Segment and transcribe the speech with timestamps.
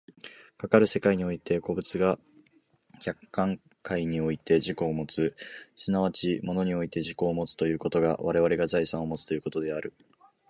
[0.57, 2.17] かかる世界において個物が
[3.01, 5.35] 客観界において自己をもつ、
[5.75, 9.93] 即ち物において自己をもつということが我々が財産をもつということである。